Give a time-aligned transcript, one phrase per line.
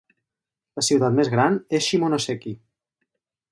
[0.79, 2.57] La ciutat més gran és Shimonoseki.